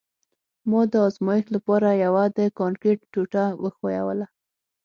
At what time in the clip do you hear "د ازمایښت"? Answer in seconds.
0.91-1.49